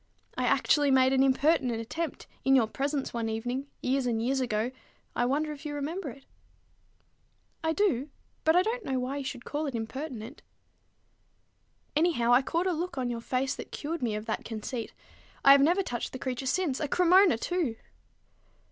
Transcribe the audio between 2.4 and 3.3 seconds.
in your presence one